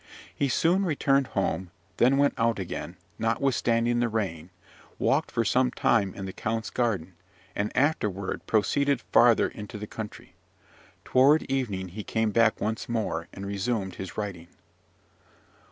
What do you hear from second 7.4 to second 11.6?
and afterward proceeded farther into the country. Toward